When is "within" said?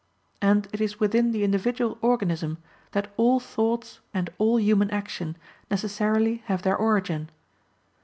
0.99-1.29